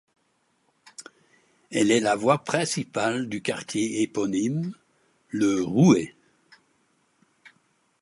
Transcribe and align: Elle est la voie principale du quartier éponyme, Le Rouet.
Elle 1.69 1.91
est 1.91 1.99
la 1.99 2.15
voie 2.15 2.43
principale 2.43 3.29
du 3.29 3.43
quartier 3.43 4.01
éponyme, 4.01 4.73
Le 5.29 5.61
Rouet. 5.61 6.15